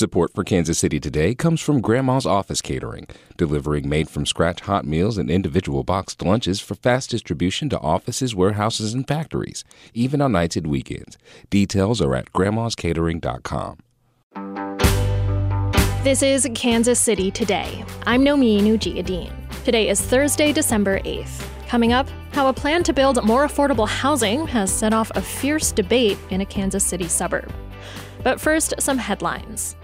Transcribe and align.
Support 0.00 0.32
for 0.34 0.44
Kansas 0.44 0.78
City 0.78 0.98
Today 0.98 1.34
comes 1.34 1.60
from 1.60 1.82
Grandma's 1.82 2.24
Office 2.24 2.62
Catering, 2.62 3.06
delivering 3.36 3.86
made 3.86 4.08
from 4.08 4.24
scratch 4.24 4.62
hot 4.62 4.86
meals 4.86 5.18
and 5.18 5.30
individual 5.30 5.84
boxed 5.84 6.22
lunches 6.22 6.58
for 6.58 6.74
fast 6.74 7.10
distribution 7.10 7.68
to 7.68 7.78
offices, 7.80 8.34
warehouses, 8.34 8.94
and 8.94 9.06
factories, 9.06 9.62
even 9.92 10.22
on 10.22 10.32
nights 10.32 10.56
and 10.56 10.68
weekends. 10.68 11.18
Details 11.50 12.00
are 12.00 12.14
at 12.14 12.32
grandmascatering.com. 12.32 13.76
This 16.02 16.22
is 16.22 16.48
Kansas 16.54 16.98
City 16.98 17.30
Today. 17.30 17.84
I'm 18.06 18.24
Nomin 18.24 18.62
Ujiyediin. 18.62 19.30
Today 19.66 19.90
is 19.90 20.00
Thursday, 20.00 20.50
December 20.50 21.00
8th. 21.00 21.46
Coming 21.68 21.92
up, 21.92 22.08
how 22.32 22.48
a 22.48 22.54
plan 22.54 22.82
to 22.84 22.94
build 22.94 23.22
more 23.22 23.46
affordable 23.46 23.86
housing 23.86 24.46
has 24.46 24.72
set 24.72 24.94
off 24.94 25.10
a 25.14 25.20
fierce 25.20 25.72
debate 25.72 26.16
in 26.30 26.40
a 26.40 26.46
Kansas 26.46 26.84
City 26.86 27.06
suburb. 27.06 27.52
But 28.22 28.40
first, 28.40 28.74
some 28.80 28.96
headlines. 28.96 29.76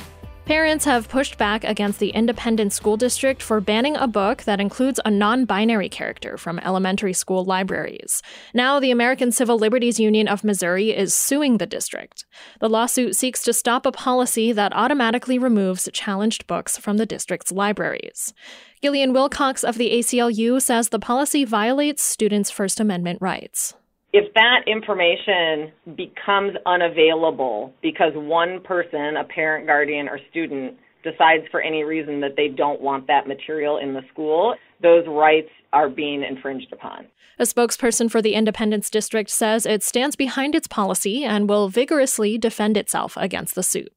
Parents 0.46 0.84
have 0.84 1.08
pushed 1.08 1.38
back 1.38 1.64
against 1.64 1.98
the 1.98 2.10
Independence 2.10 2.76
school 2.76 2.96
district 2.96 3.42
for 3.42 3.60
banning 3.60 3.96
a 3.96 4.06
book 4.06 4.44
that 4.44 4.60
includes 4.60 5.00
a 5.04 5.10
non 5.10 5.44
binary 5.44 5.88
character 5.88 6.38
from 6.38 6.60
elementary 6.60 7.12
school 7.12 7.44
libraries. 7.44 8.22
Now, 8.54 8.78
the 8.78 8.92
American 8.92 9.32
Civil 9.32 9.58
Liberties 9.58 9.98
Union 9.98 10.28
of 10.28 10.44
Missouri 10.44 10.96
is 10.96 11.12
suing 11.12 11.58
the 11.58 11.66
district. 11.66 12.26
The 12.60 12.68
lawsuit 12.68 13.16
seeks 13.16 13.42
to 13.42 13.52
stop 13.52 13.86
a 13.86 13.90
policy 13.90 14.52
that 14.52 14.72
automatically 14.72 15.36
removes 15.36 15.88
challenged 15.92 16.46
books 16.46 16.78
from 16.78 16.96
the 16.96 17.06
district's 17.06 17.50
libraries. 17.50 18.32
Gillian 18.80 19.12
Wilcox 19.12 19.64
of 19.64 19.78
the 19.78 19.90
ACLU 19.98 20.62
says 20.62 20.90
the 20.90 21.00
policy 21.00 21.44
violates 21.44 22.04
students' 22.04 22.52
First 22.52 22.78
Amendment 22.78 23.20
rights 23.20 23.74
if 24.12 24.32
that 24.34 24.60
information 24.66 25.72
becomes 25.96 26.56
unavailable 26.64 27.72
because 27.82 28.12
one 28.14 28.60
person, 28.62 29.16
a 29.16 29.24
parent, 29.24 29.66
guardian, 29.66 30.08
or 30.08 30.18
student, 30.30 30.76
decides 31.02 31.44
for 31.50 31.60
any 31.60 31.84
reason 31.84 32.20
that 32.20 32.34
they 32.36 32.48
don't 32.48 32.80
want 32.80 33.06
that 33.06 33.28
material 33.28 33.78
in 33.78 33.94
the 33.94 34.02
school, 34.12 34.54
those 34.82 35.04
rights 35.06 35.50
are 35.72 35.88
being 35.88 36.22
infringed 36.22 36.72
upon. 36.72 37.06
A 37.38 37.42
spokesperson 37.42 38.10
for 38.10 38.22
the 38.22 38.34
Independence 38.34 38.88
District 38.88 39.28
says 39.28 39.66
it 39.66 39.82
stands 39.82 40.16
behind 40.16 40.54
its 40.54 40.66
policy 40.66 41.22
and 41.22 41.48
will 41.48 41.68
vigorously 41.68 42.38
defend 42.38 42.76
itself 42.76 43.14
against 43.18 43.54
the 43.54 43.62
suit. 43.62 43.92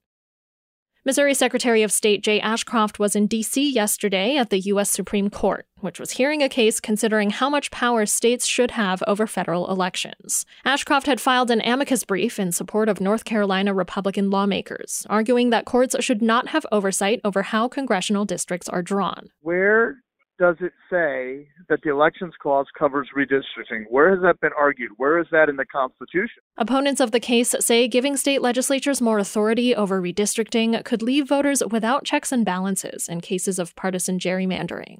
Missouri 1.05 1.33
Secretary 1.33 1.81
of 1.81 1.94
State 1.94 2.22
Jay 2.22 2.42
Ashcroft 2.42 3.00
was 3.00 3.16
in 3.16 3.25
D.C. 3.25 3.72
yesterday 3.72 4.36
at 4.36 4.50
the 4.50 4.59
U.S. 4.59 4.89
Supreme 4.89 5.30
Court, 5.30 5.66
which 5.78 5.97
was 5.97 6.11
hearing 6.11 6.44
a 6.44 6.50
case 6.50 6.81
considering 6.81 7.30
how 7.30 7.50
much 7.50 7.72
power 7.72 8.05
states 8.05 8.45
should 8.45 8.72
have 8.72 9.02
over 9.08 9.25
federal 9.25 9.72
elections. 9.72 10.45
Ashcroft 10.66 11.08
had 11.08 11.22
filed 11.22 11.52
an 11.52 11.61
amicus 11.61 12.03
brief 12.03 12.38
in 12.38 12.52
support 12.52 12.89
of 12.89 13.00
North 13.00 13.23
Carolina 13.23 13.73
Republican 13.73 14.30
lawmakers, 14.30 15.08
arguing 15.09 15.52
that 15.52 15.64
courts 15.64 15.95
should 16.02 16.22
not 16.22 16.50
have 16.50 16.66
oversight 16.70 17.22
over 17.23 17.44
how 17.44 17.70
congressional 17.70 18.25
districts 18.25 18.67
are 18.67 18.81
drawn. 18.81 19.30
Where 19.39 20.00
does 20.40 20.56
it 20.62 20.72
say 20.90 21.50
that 21.68 21.80
the 21.84 21.92
elections 21.92 22.34
clause 22.42 22.66
covers 22.78 23.09
redistricting? 23.16 23.84
Where 23.90 24.09
has 24.09 24.22
that 24.23 24.40
been 24.40 24.52
argued? 24.58 24.92
Where 24.95 25.20
is 25.20 25.28
that 25.32 25.50
in 25.50 25.58
the 25.58 25.66
Constitution? 25.66 26.42
Opponents 26.58 27.02
of 27.02 27.12
the 27.12 27.20
case 27.20 27.54
say 27.59 27.88
giving 27.88 28.16
state 28.16 28.42
legislatures 28.42 29.02
more 29.02 29.20
authority 29.20 29.76
over 29.76 30.02
redistricting 30.02 30.84
could 30.86 31.02
leave 31.02 31.28
voters 31.28 31.62
without 31.70 32.06
checks 32.06 32.32
and 32.32 32.45
balances 32.45 33.10
in 33.10 33.20
cases 33.20 33.60
of 33.60 33.76
partisan 33.76 34.17
gerrymandering. 34.17 35.00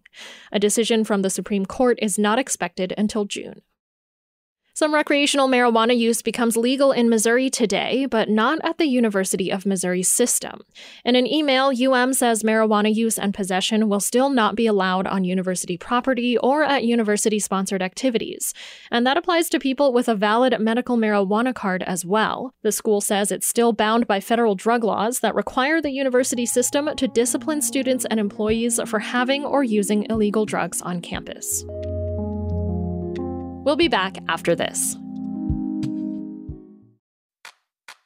A 0.52 0.60
decision 0.60 1.06
from 1.06 1.22
the 1.22 1.30
Supreme 1.30 1.66
Court 1.66 1.98
is 2.02 2.20
not 2.20 2.38
expected 2.38 2.94
until 2.98 3.24
June. 3.24 3.62
Some 4.80 4.94
recreational 4.94 5.50
marijuana 5.50 5.98
use 5.98 6.22
becomes 6.22 6.56
legal 6.56 6.94
in 6.94 7.10
Missouri 7.10 7.50
today, 7.50 8.06
but 8.06 8.30
not 8.30 8.60
at 8.64 8.78
the 8.78 8.86
University 8.86 9.52
of 9.52 9.66
Missouri 9.66 10.04
system. 10.04 10.62
In 11.04 11.18
an 11.18 11.28
email, 11.28 11.74
UM 11.78 12.14
says 12.14 12.44
marijuana 12.44 12.96
use 12.96 13.20
and 13.20 13.34
possession 13.34 13.90
will 13.90 14.00
still 14.00 14.30
not 14.30 14.56
be 14.56 14.68
allowed 14.68 15.06
on 15.06 15.26
university 15.26 15.76
property 15.76 16.38
or 16.38 16.64
at 16.64 16.86
university 16.86 17.40
sponsored 17.40 17.82
activities. 17.82 18.54
And 18.90 19.06
that 19.06 19.18
applies 19.18 19.50
to 19.50 19.60
people 19.60 19.92
with 19.92 20.08
a 20.08 20.16
valid 20.16 20.58
medical 20.62 20.96
marijuana 20.96 21.54
card 21.54 21.84
as 21.84 22.06
well. 22.06 22.54
The 22.64 22.72
school 22.72 23.02
says 23.02 23.34
it's 23.34 23.48
still 23.48 23.74
bound 23.74 24.08
by 24.08 24.22
federal 24.22 24.56
drug 24.56 24.86
laws 24.86 25.20
that 25.20 25.36
require 25.36 25.82
the 25.82 25.92
university 25.92 26.46
system 26.46 26.90
to 26.96 27.06
discipline 27.10 27.62
students 27.62 28.06
and 28.06 28.18
employees 28.18 28.80
for 28.86 29.00
having 29.00 29.44
or 29.44 29.62
using 29.62 30.08
illegal 30.10 30.46
drugs 30.46 30.82
on 30.82 31.02
campus. 31.02 31.66
We'll 33.70 33.76
be 33.76 33.88
back 33.88 34.18
after 34.28 34.56
this. 34.56 34.98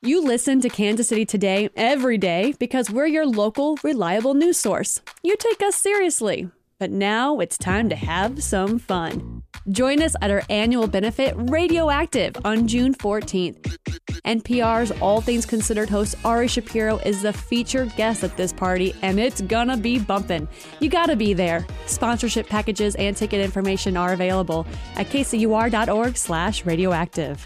You 0.01 0.21
listen 0.21 0.59
to 0.59 0.67
Kansas 0.67 1.07
City 1.07 1.23
Today 1.23 1.69
every 1.77 2.17
day 2.17 2.53
because 2.59 2.91
we're 2.91 3.05
your 3.05 3.25
local, 3.25 3.77
reliable 3.81 4.33
news 4.33 4.59
source. 4.59 4.99
You 5.23 5.37
take 5.37 5.63
us 5.63 5.77
seriously. 5.77 6.49
But 6.79 6.91
now 6.91 7.39
it's 7.39 7.57
time 7.57 7.87
to 7.87 7.95
have 7.95 8.43
some 8.43 8.77
fun. 8.77 9.43
Join 9.69 10.01
us 10.01 10.17
at 10.21 10.31
our 10.31 10.43
annual 10.49 10.87
benefit 10.87 11.33
Radioactive 11.37 12.35
on 12.43 12.67
June 12.67 12.93
14th. 12.93 13.77
NPR's 14.25 14.91
All 15.01 15.19
Things 15.19 15.45
Considered 15.45 15.89
host 15.89 16.15
Ari 16.23 16.47
Shapiro 16.47 16.97
is 16.99 17.21
the 17.21 17.33
featured 17.33 17.93
guest 17.97 18.23
at 18.23 18.37
this 18.37 18.53
party, 18.53 18.95
and 19.01 19.19
it's 19.19 19.41
gonna 19.41 19.75
be 19.75 19.99
bumpin'. 19.99 20.47
You 20.79 20.89
gotta 20.89 21.15
be 21.15 21.33
there. 21.33 21.65
Sponsorship 21.87 22.47
packages 22.47 22.95
and 22.95 23.17
ticket 23.17 23.41
information 23.41 23.97
are 23.97 24.13
available 24.13 24.65
at 24.95 25.07
kcur.org 25.07 26.15
slash 26.15 26.65
radioactive. 26.65 27.45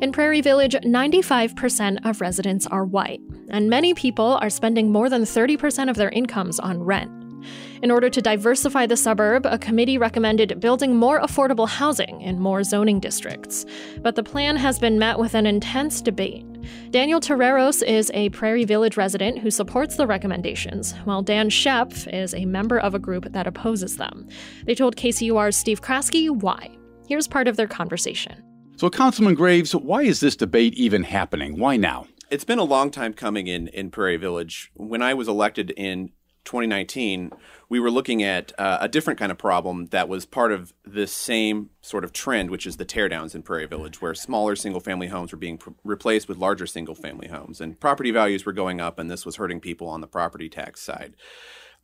In 0.00 0.10
Prairie 0.10 0.40
Village, 0.40 0.74
95% 0.74 2.04
of 2.04 2.20
residents 2.20 2.66
are 2.66 2.84
white, 2.84 3.20
and 3.48 3.70
many 3.70 3.94
people 3.94 4.38
are 4.40 4.50
spending 4.50 4.90
more 4.90 5.08
than 5.08 5.22
30% 5.22 5.88
of 5.88 5.96
their 5.96 6.10
incomes 6.10 6.58
on 6.58 6.82
rent. 6.82 7.23
In 7.84 7.90
order 7.90 8.08
to 8.08 8.22
diversify 8.22 8.86
the 8.86 8.96
suburb, 8.96 9.44
a 9.44 9.58
committee 9.58 9.98
recommended 9.98 10.58
building 10.58 10.96
more 10.96 11.20
affordable 11.20 11.68
housing 11.68 12.22
in 12.22 12.40
more 12.40 12.64
zoning 12.64 12.98
districts. 12.98 13.66
But 14.00 14.14
the 14.14 14.22
plan 14.22 14.56
has 14.56 14.78
been 14.78 14.98
met 14.98 15.18
with 15.18 15.34
an 15.34 15.44
intense 15.44 16.00
debate. 16.00 16.46
Daniel 16.92 17.20
Terreros 17.20 17.86
is 17.86 18.10
a 18.14 18.30
Prairie 18.30 18.64
Village 18.64 18.96
resident 18.96 19.40
who 19.40 19.50
supports 19.50 19.96
the 19.96 20.06
recommendations, 20.06 20.92
while 21.04 21.20
Dan 21.20 21.50
Shep 21.50 21.92
is 22.06 22.32
a 22.32 22.46
member 22.46 22.78
of 22.78 22.94
a 22.94 22.98
group 22.98 23.30
that 23.30 23.46
opposes 23.46 23.98
them. 23.98 24.28
They 24.64 24.74
told 24.74 24.96
KCUR's 24.96 25.54
Steve 25.54 25.82
Kraske 25.82 26.30
why. 26.40 26.74
Here's 27.06 27.28
part 27.28 27.48
of 27.48 27.58
their 27.58 27.68
conversation. 27.68 28.42
So, 28.76 28.88
Councilman 28.88 29.34
Graves, 29.34 29.74
why 29.74 30.04
is 30.04 30.20
this 30.20 30.36
debate 30.36 30.72
even 30.72 31.02
happening? 31.02 31.58
Why 31.58 31.76
now? 31.76 32.06
It's 32.30 32.44
been 32.44 32.58
a 32.58 32.64
long 32.64 32.90
time 32.90 33.12
coming 33.12 33.46
in, 33.46 33.68
in 33.68 33.90
Prairie 33.90 34.16
Village. 34.16 34.70
When 34.72 35.02
I 35.02 35.12
was 35.12 35.28
elected 35.28 35.70
in 35.76 36.12
2019, 36.44 37.32
we 37.68 37.80
were 37.80 37.90
looking 37.90 38.22
at 38.22 38.52
uh, 38.58 38.78
a 38.80 38.88
different 38.88 39.18
kind 39.18 39.32
of 39.32 39.38
problem 39.38 39.86
that 39.86 40.08
was 40.08 40.26
part 40.26 40.52
of 40.52 40.72
this 40.84 41.12
same 41.12 41.70
sort 41.80 42.04
of 42.04 42.12
trend, 42.12 42.50
which 42.50 42.66
is 42.66 42.76
the 42.76 42.84
teardowns 42.84 43.34
in 43.34 43.42
Prairie 43.42 43.66
Village, 43.66 44.00
where 44.00 44.14
smaller 44.14 44.54
single 44.54 44.80
family 44.80 45.08
homes 45.08 45.32
were 45.32 45.38
being 45.38 45.58
pr- 45.58 45.70
replaced 45.82 46.28
with 46.28 46.38
larger 46.38 46.66
single 46.66 46.94
family 46.94 47.28
homes. 47.28 47.60
And 47.60 47.78
property 47.78 48.10
values 48.10 48.44
were 48.44 48.52
going 48.52 48.80
up, 48.80 48.98
and 48.98 49.10
this 49.10 49.26
was 49.26 49.36
hurting 49.36 49.60
people 49.60 49.88
on 49.88 50.00
the 50.00 50.06
property 50.06 50.48
tax 50.48 50.80
side. 50.80 51.14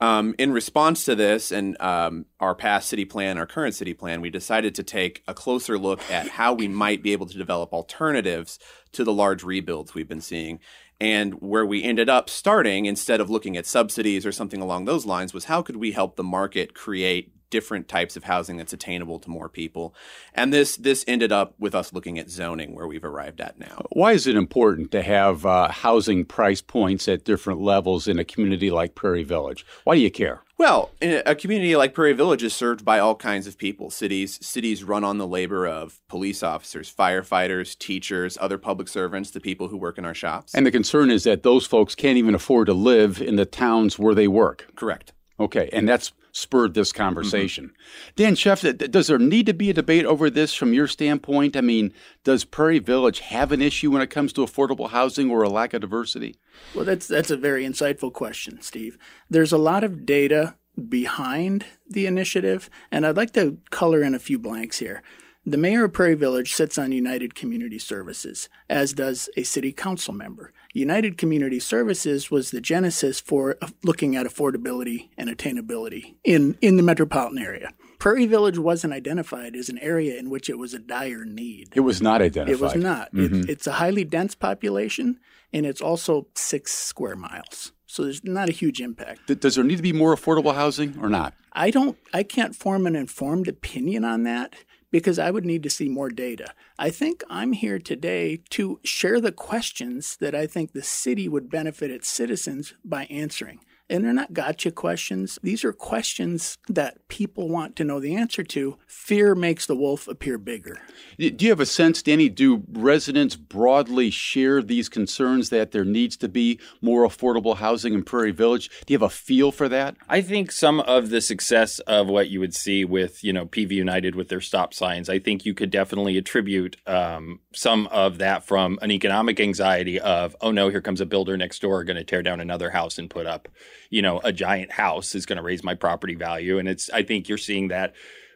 Um, 0.02 0.34
in 0.38 0.50
response 0.52 1.04
to 1.04 1.14
this 1.14 1.52
and 1.52 1.78
um, 1.80 2.24
our 2.40 2.54
past 2.54 2.88
city 2.88 3.04
plan, 3.04 3.36
our 3.36 3.46
current 3.46 3.74
city 3.74 3.92
plan, 3.92 4.22
we 4.22 4.30
decided 4.30 4.74
to 4.76 4.82
take 4.82 5.22
a 5.28 5.34
closer 5.34 5.78
look 5.78 6.00
at 6.10 6.26
how 6.28 6.54
we 6.54 6.68
might 6.68 7.02
be 7.02 7.12
able 7.12 7.26
to 7.26 7.36
develop 7.36 7.74
alternatives 7.74 8.58
to 8.92 9.04
the 9.04 9.12
large 9.12 9.42
rebuilds 9.42 9.92
we've 9.92 10.08
been 10.08 10.22
seeing. 10.22 10.58
And 11.02 11.34
where 11.42 11.66
we 11.66 11.82
ended 11.82 12.08
up 12.08 12.30
starting, 12.30 12.86
instead 12.86 13.20
of 13.20 13.28
looking 13.28 13.58
at 13.58 13.66
subsidies 13.66 14.24
or 14.24 14.32
something 14.32 14.62
along 14.62 14.86
those 14.86 15.04
lines, 15.04 15.34
was 15.34 15.44
how 15.46 15.60
could 15.60 15.76
we 15.76 15.92
help 15.92 16.16
the 16.16 16.24
market 16.24 16.74
create 16.74 17.34
different 17.50 17.88
types 17.88 18.16
of 18.16 18.24
housing 18.24 18.56
that's 18.56 18.72
attainable 18.72 19.18
to 19.20 19.30
more 19.30 19.48
people. 19.48 19.94
And 20.34 20.52
this 20.52 20.76
this 20.76 21.04
ended 21.06 21.32
up 21.32 21.54
with 21.58 21.74
us 21.74 21.92
looking 21.92 22.18
at 22.18 22.30
zoning 22.30 22.74
where 22.74 22.86
we've 22.86 23.04
arrived 23.04 23.40
at 23.40 23.58
now. 23.58 23.86
Why 23.90 24.12
is 24.12 24.26
it 24.26 24.36
important 24.36 24.90
to 24.92 25.02
have 25.02 25.44
uh, 25.44 25.68
housing 25.68 26.24
price 26.24 26.62
points 26.62 27.08
at 27.08 27.24
different 27.24 27.60
levels 27.60 28.08
in 28.08 28.18
a 28.18 28.24
community 28.24 28.70
like 28.70 28.94
Prairie 28.94 29.24
Village? 29.24 29.66
Why 29.84 29.96
do 29.96 30.00
you 30.00 30.10
care? 30.10 30.42
Well, 30.60 30.90
a 31.00 31.34
community 31.34 31.74
like 31.74 31.94
Prairie 31.94 32.12
Village 32.12 32.42
is 32.42 32.54
served 32.54 32.84
by 32.84 32.98
all 32.98 33.14
kinds 33.14 33.46
of 33.46 33.56
people. 33.56 33.88
Cities 33.88 34.38
cities 34.42 34.84
run 34.84 35.04
on 35.04 35.16
the 35.16 35.26
labor 35.26 35.66
of 35.66 36.02
police 36.06 36.42
officers, 36.42 36.92
firefighters, 36.94 37.78
teachers, 37.78 38.36
other 38.42 38.58
public 38.58 38.86
servants, 38.86 39.30
the 39.30 39.40
people 39.40 39.68
who 39.68 39.78
work 39.78 39.96
in 39.96 40.04
our 40.04 40.12
shops. 40.12 40.54
And 40.54 40.66
the 40.66 40.70
concern 40.70 41.10
is 41.10 41.24
that 41.24 41.44
those 41.44 41.66
folks 41.66 41.94
can't 41.94 42.18
even 42.18 42.34
afford 42.34 42.66
to 42.66 42.74
live 42.74 43.22
in 43.22 43.36
the 43.36 43.46
towns 43.46 43.98
where 43.98 44.14
they 44.14 44.28
work. 44.28 44.66
Correct. 44.76 45.14
Okay, 45.38 45.70
and 45.72 45.88
that's 45.88 46.12
spurred 46.32 46.74
this 46.74 46.92
conversation. 46.92 47.66
Mm-hmm. 47.66 48.10
Dan 48.16 48.34
Chef, 48.34 48.62
does 48.62 49.06
there 49.06 49.18
need 49.18 49.46
to 49.46 49.54
be 49.54 49.70
a 49.70 49.74
debate 49.74 50.04
over 50.04 50.30
this 50.30 50.54
from 50.54 50.72
your 50.72 50.86
standpoint? 50.86 51.56
I 51.56 51.60
mean, 51.60 51.92
does 52.24 52.44
Prairie 52.44 52.78
Village 52.78 53.20
have 53.20 53.52
an 53.52 53.62
issue 53.62 53.90
when 53.90 54.02
it 54.02 54.10
comes 54.10 54.32
to 54.34 54.42
affordable 54.42 54.90
housing 54.90 55.30
or 55.30 55.42
a 55.42 55.48
lack 55.48 55.74
of 55.74 55.80
diversity? 55.80 56.36
Well, 56.74 56.84
that's 56.84 57.06
that's 57.06 57.30
a 57.30 57.36
very 57.36 57.64
insightful 57.64 58.12
question, 58.12 58.60
Steve. 58.62 58.98
There's 59.28 59.52
a 59.52 59.58
lot 59.58 59.84
of 59.84 60.06
data 60.06 60.56
behind 60.88 61.66
the 61.88 62.06
initiative, 62.06 62.70
and 62.90 63.06
I'd 63.06 63.16
like 63.16 63.32
to 63.34 63.58
color 63.70 64.02
in 64.02 64.14
a 64.14 64.18
few 64.18 64.38
blanks 64.38 64.78
here. 64.78 65.02
The 65.46 65.56
mayor 65.56 65.84
of 65.84 65.94
Prairie 65.94 66.14
Village 66.14 66.52
sits 66.52 66.76
on 66.76 66.92
United 66.92 67.34
Community 67.34 67.78
Services, 67.78 68.50
as 68.68 68.92
does 68.92 69.30
a 69.38 69.42
city 69.42 69.72
council 69.72 70.12
member. 70.12 70.52
United 70.74 71.16
Community 71.16 71.58
Services 71.58 72.30
was 72.30 72.50
the 72.50 72.60
genesis 72.60 73.20
for 73.20 73.56
looking 73.82 74.16
at 74.16 74.26
affordability 74.26 75.08
and 75.16 75.30
attainability 75.30 76.16
in, 76.24 76.58
in 76.60 76.76
the 76.76 76.82
metropolitan 76.82 77.38
area. 77.38 77.72
Prairie 77.98 78.26
Village 78.26 78.58
wasn't 78.58 78.92
identified 78.92 79.56
as 79.56 79.70
an 79.70 79.78
area 79.78 80.18
in 80.18 80.28
which 80.28 80.50
it 80.50 80.58
was 80.58 80.74
a 80.74 80.78
dire 80.78 81.24
need. 81.24 81.70
It 81.74 81.80
was 81.80 82.02
not 82.02 82.20
identified. 82.20 82.54
It 82.54 82.60
was 82.60 82.74
not. 82.74 83.12
Mm-hmm. 83.14 83.40
It, 83.40 83.50
it's 83.50 83.66
a 83.66 83.72
highly 83.72 84.04
dense 84.04 84.34
population, 84.34 85.20
and 85.54 85.64
it's 85.64 85.80
also 85.80 86.26
six 86.34 86.74
square 86.74 87.16
miles. 87.16 87.72
So 87.86 88.04
there's 88.04 88.22
not 88.22 88.48
a 88.48 88.52
huge 88.52 88.80
impact. 88.80 89.40
Does 89.40 89.54
there 89.54 89.64
need 89.64 89.76
to 89.76 89.82
be 89.82 89.92
more 89.92 90.14
affordable 90.14 90.54
housing 90.54 90.96
or 91.00 91.08
not? 91.08 91.34
I 91.52 91.70
don't. 91.70 91.98
I 92.14 92.22
can't 92.22 92.54
form 92.54 92.86
an 92.86 92.94
informed 92.94 93.48
opinion 93.48 94.04
on 94.04 94.22
that 94.24 94.54
because 94.90 95.18
I 95.18 95.30
would 95.30 95.44
need 95.44 95.62
to 95.62 95.70
see 95.70 95.88
more 95.88 96.10
data. 96.10 96.52
I 96.78 96.90
think 96.90 97.22
I'm 97.30 97.52
here 97.52 97.78
today 97.78 98.42
to 98.50 98.80
share 98.84 99.20
the 99.20 99.32
questions 99.32 100.16
that 100.20 100.34
I 100.34 100.46
think 100.46 100.72
the 100.72 100.82
city 100.82 101.28
would 101.28 101.50
benefit 101.50 101.90
its 101.90 102.08
citizens 102.08 102.74
by 102.84 103.04
answering. 103.04 103.60
And 103.90 104.04
they're 104.04 104.12
not 104.12 104.32
gotcha 104.32 104.70
questions. 104.70 105.36
These 105.42 105.64
are 105.64 105.72
questions 105.72 106.58
that 106.68 107.08
people 107.08 107.48
want 107.48 107.74
to 107.74 107.84
know 107.84 107.98
the 107.98 108.14
answer 108.14 108.44
to. 108.44 108.78
Fear 108.86 109.34
makes 109.34 109.66
the 109.66 109.74
wolf 109.74 110.06
appear 110.06 110.38
bigger. 110.38 110.80
Do 111.18 111.34
you 111.38 111.50
have 111.50 111.58
a 111.58 111.66
sense, 111.66 112.00
Danny? 112.00 112.28
Do 112.28 112.62
residents 112.70 113.34
broadly 113.34 114.10
share 114.10 114.62
these 114.62 114.88
concerns 114.88 115.50
that 115.50 115.72
there 115.72 115.84
needs 115.84 116.16
to 116.18 116.28
be 116.28 116.60
more 116.80 117.06
affordable 117.06 117.56
housing 117.56 117.92
in 117.92 118.04
Prairie 118.04 118.30
Village? 118.30 118.70
Do 118.86 118.92
you 118.92 118.98
have 118.98 119.10
a 119.10 119.12
feel 119.12 119.50
for 119.50 119.68
that? 119.68 119.96
I 120.08 120.22
think 120.22 120.52
some 120.52 120.78
of 120.78 121.10
the 121.10 121.20
success 121.20 121.80
of 121.80 122.06
what 122.06 122.30
you 122.30 122.38
would 122.38 122.54
see 122.54 122.84
with, 122.84 123.24
you 123.24 123.32
know, 123.32 123.46
PV 123.46 123.72
United 123.72 124.14
with 124.14 124.28
their 124.28 124.40
stop 124.40 124.72
signs, 124.72 125.08
I 125.08 125.18
think 125.18 125.44
you 125.44 125.52
could 125.52 125.70
definitely 125.70 126.16
attribute 126.16 126.76
um, 126.86 127.40
some 127.52 127.88
of 127.88 128.18
that 128.18 128.44
from 128.44 128.78
an 128.82 128.92
economic 128.92 129.40
anxiety 129.40 129.98
of, 129.98 130.36
oh 130.40 130.52
no, 130.52 130.68
here 130.68 130.80
comes 130.80 131.00
a 131.00 131.06
builder 131.06 131.36
next 131.36 131.60
door 131.60 131.82
going 131.82 131.96
to 131.96 132.04
tear 132.04 132.22
down 132.22 132.38
another 132.38 132.70
house 132.70 132.96
and 132.96 133.10
put 133.10 133.26
up 133.26 133.48
you 133.88 134.02
know, 134.02 134.20
a 134.22 134.32
giant 134.32 134.72
house 134.72 135.14
is 135.14 135.26
going 135.26 135.38
to 135.38 135.42
raise 135.42 135.64
my 135.64 135.74
property 135.74 136.14
value. 136.14 136.58
And 136.58 136.68
it's, 136.68 136.90
I 136.90 137.02
think 137.02 137.28
you're 137.28 137.38
seeing 137.38 137.68
that 137.68 137.94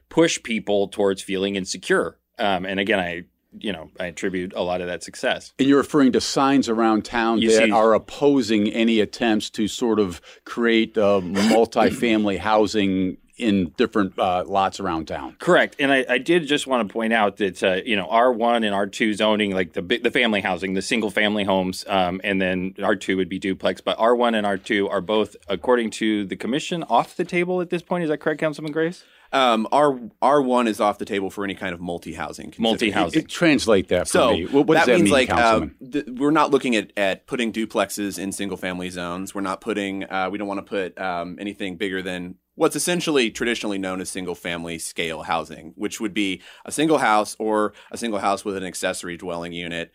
push 0.09 0.43
people 0.43 0.89
towards 0.89 1.23
feeling 1.23 1.57
insecure. 1.57 2.19
Um, 2.39 2.65
and 2.65 2.81
again, 2.81 3.01
I, 3.01 3.25
you 3.59 3.73
know, 3.73 3.91
I 4.01 4.07
attribute 4.07 4.53
a 4.57 4.63
lot 4.63 4.81
of 4.81 4.89
that 4.89 5.03
success. 5.03 5.53
And 5.59 5.69
you're 5.69 5.79
referring 5.79 6.13
to 6.13 6.21
signs 6.21 6.69
around 6.69 7.05
town 7.05 7.39
you 7.39 7.51
that 7.51 7.67
see, 7.67 7.71
are 7.71 7.95
opposing 7.95 8.69
any 8.69 9.01
attempts 9.01 9.51
to 9.51 9.69
sort 9.69 10.01
of 10.01 10.21
create 10.45 10.99
uh, 10.99 11.21
multifamily 11.23 12.39
housing 12.39 13.19
in 13.37 13.71
different 13.77 14.19
uh, 14.19 14.45
lots 14.47 14.79
around 14.79 15.09
town. 15.09 15.37
Correct, 15.39 15.77
and 15.79 15.93
I, 15.93 16.05
I, 16.09 16.19
did 16.19 16.47
just 16.47 16.67
want 16.67 16.87
to 16.87 16.93
point 16.93 17.13
out 17.13 17.39
that 17.39 17.63
uh, 17.63 17.81
you 17.85 17.97
know 17.97 18.07
R 18.07 18.33
one 18.33 18.63
and 18.65 18.75
R 18.75 18.87
two 18.87 19.15
zoning, 19.15 19.53
like 19.53 19.73
the 19.73 19.83
the 19.83 20.11
family 20.11 20.41
housing, 20.41 20.75
the 20.75 20.83
single 20.83 21.11
family 21.11 21.45
homes, 21.45 21.85
um, 21.89 22.21
and 22.23 22.41
then 22.41 22.75
R 22.83 22.97
two 22.97 23.17
would 23.17 23.29
be 23.29 23.39
duplex. 23.39 23.81
But 23.81 23.99
R 23.99 24.15
one 24.15 24.35
and 24.35 24.47
R 24.47 24.59
two 24.59 24.89
are 24.89 25.01
both, 25.01 25.37
according 25.49 25.91
to 25.93 26.25
the 26.25 26.37
commission, 26.37 26.85
off 26.85 27.17
the 27.17 27.25
table 27.25 27.61
at 27.61 27.71
this 27.71 27.83
point. 27.83 28.05
Is 28.05 28.11
that 28.11 28.19
correct, 28.19 28.41
Councilman 28.41 28.73
Graves? 28.73 29.05
Um, 29.35 29.67
R 29.73 29.99
R 30.23 30.41
one 30.41 30.69
is 30.69 30.81
off 30.81 30.99
the 30.99 31.05
table 31.05 31.29
for 31.29 31.43
any 31.43 31.57
kind 31.57 31.75
of 31.75 31.81
multi 31.81 32.15
housing. 32.15 32.55
Multi 32.57 32.93
housing. 32.93 33.27
Translate 33.27 33.89
that 33.89 34.07
for 34.07 34.13
so, 34.13 34.33
me. 34.33 34.47
What, 34.47 34.69
what 34.69 34.75
that, 34.75 34.87
that 34.87 34.93
means 34.93 35.05
mean, 35.05 35.13
like 35.13 35.31
uh, 35.31 35.67
th- 35.91 36.07
we're 36.07 36.31
not 36.31 36.53
looking 36.53 36.77
at, 36.77 36.93
at 36.97 37.27
putting 37.27 37.53
duplexes 37.53 38.17
in 38.17 38.31
single 38.31 38.57
family 38.57 38.91
zones. 38.91 39.35
We're 39.35 39.41
not 39.41 39.61
putting. 39.61 40.05
Uh, 40.05 40.29
we 40.31 40.39
don't 40.39 40.47
want 40.47 40.65
to 40.65 40.71
put 40.71 40.97
um, 41.01 41.37
anything 41.41 41.77
bigger 41.77 42.01
than 42.01 42.37
what's 42.55 42.77
essentially 42.77 43.31
traditionally 43.31 43.79
known 43.79 44.01
as 44.01 44.09
single 44.09 44.35
family 44.35 44.79
scale 44.79 45.23
housing, 45.23 45.73
which 45.77 46.01
would 46.01 46.15
be 46.15 46.41
a 46.65 46.73
single 46.73 46.99
house 46.99 47.37
or 47.39 47.73
a 47.91 47.99
single 47.99 48.21
house 48.21 48.45
with 48.45 48.57
an 48.57 48.65
accessory 48.65 49.17
dwelling 49.17 49.53
unit, 49.53 49.93